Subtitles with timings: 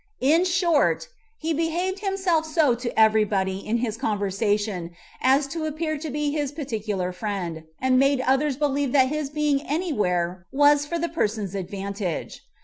[0.19, 5.95] In short, he behaved himself so to every body in his conversation, as to appear
[5.99, 10.47] to be his particular friend, and he made others believe that his being any where
[10.51, 12.41] was for that person's advantage.